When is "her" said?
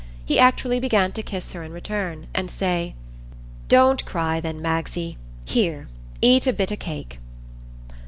1.51-1.61